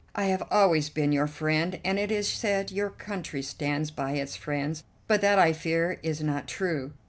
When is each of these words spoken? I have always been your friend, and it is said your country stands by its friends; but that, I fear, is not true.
I 0.15 0.23
have 0.25 0.41
always 0.49 0.89
been 0.89 1.11
your 1.11 1.27
friend, 1.27 1.79
and 1.85 1.99
it 1.99 2.11
is 2.11 2.27
said 2.27 2.71
your 2.71 2.89
country 2.89 3.43
stands 3.43 3.91
by 3.91 4.13
its 4.13 4.35
friends; 4.35 4.83
but 5.07 5.21
that, 5.21 5.37
I 5.37 5.53
fear, 5.53 5.99
is 6.01 6.23
not 6.23 6.47
true. 6.47 6.93